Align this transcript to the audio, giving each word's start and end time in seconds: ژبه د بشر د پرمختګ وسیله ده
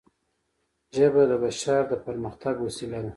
ژبه 0.95 1.23
د 1.31 1.33
بشر 1.43 1.81
د 1.91 1.93
پرمختګ 2.05 2.55
وسیله 2.65 2.99
ده 3.03 3.09